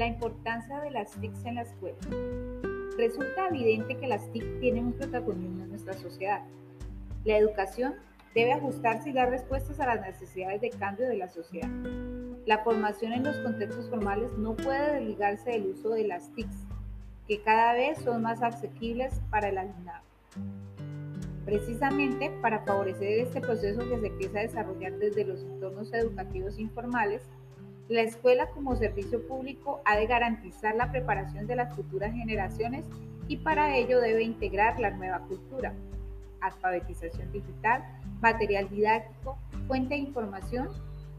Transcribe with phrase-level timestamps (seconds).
[0.00, 1.98] importancia de las TICs en la escuela.
[2.96, 6.42] Resulta evidente que las TIC tienen un protagonismo en nuestra sociedad.
[7.24, 7.94] La educación
[8.34, 11.68] debe ajustarse y dar respuestas a las necesidades de cambio de la sociedad.
[12.46, 16.66] La formación en los contextos formales no puede desligarse del uso de las TICs,
[17.28, 20.04] que cada vez son más asequibles para el alumnado.
[21.44, 27.22] Precisamente para favorecer este proceso que se empieza a desarrollar desde los entornos educativos informales,
[27.92, 32.86] la escuela como servicio público ha de garantizar la preparación de las futuras generaciones
[33.28, 35.74] y para ello debe integrar la nueva cultura,
[36.40, 37.84] alfabetización digital,
[38.22, 39.36] material didáctico,
[39.66, 40.70] fuente de información,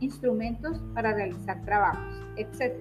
[0.00, 2.72] instrumentos para realizar trabajos, etc.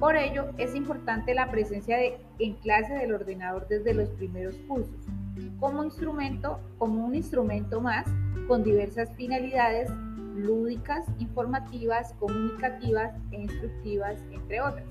[0.00, 5.06] Por ello, es importante la presencia de, en clase del ordenador desde los primeros cursos,
[5.60, 8.06] como instrumento, como un instrumento más
[8.48, 9.88] con diversas finalidades
[10.36, 14.86] lúdicas, informativas, comunicativas e instructivas, entre otras.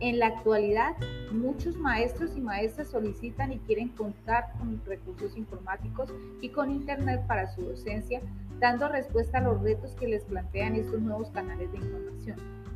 [0.00, 0.94] En la actualidad,
[1.32, 7.52] muchos maestros y maestras solicitan y quieren contar con recursos informáticos y con Internet para
[7.52, 8.20] su docencia,
[8.60, 12.67] dando respuesta a los retos que les plantean estos nuevos canales de información.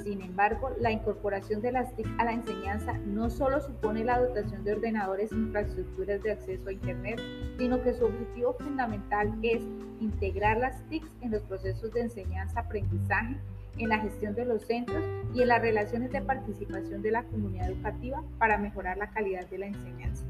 [0.00, 4.64] Sin embargo, la incorporación de las TIC a la enseñanza no solo supone la dotación
[4.64, 7.20] de ordenadores e infraestructuras de acceso a Internet,
[7.58, 9.62] sino que su objetivo fundamental es
[10.00, 13.36] integrar las TIC en los procesos de enseñanza-aprendizaje,
[13.78, 15.04] en la gestión de los centros
[15.34, 19.58] y en las relaciones de participación de la comunidad educativa para mejorar la calidad de
[19.58, 20.24] la enseñanza.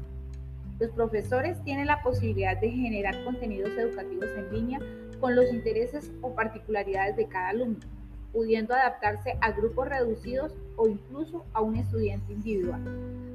[0.79, 4.79] Los profesores tienen la posibilidad de generar contenidos educativos en línea
[5.19, 7.79] con los intereses o particularidades de cada alumno
[8.33, 12.81] pudiendo adaptarse a grupos reducidos o incluso a un estudiante individual.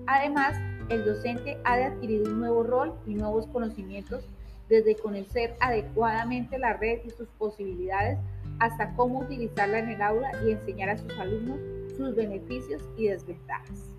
[0.07, 0.59] Además,
[0.91, 4.29] el docente ha de adquirir un nuevo rol y nuevos conocimientos
[4.69, 8.19] desde conocer adecuadamente la red y sus posibilidades
[8.59, 11.59] hasta cómo utilizarla en el aula y enseñar a sus alumnos
[11.97, 13.98] sus beneficios y desventajas.